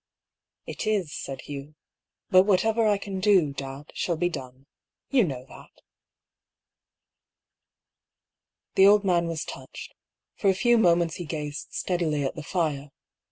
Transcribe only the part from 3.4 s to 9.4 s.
dad, shall be done. You know that." The old man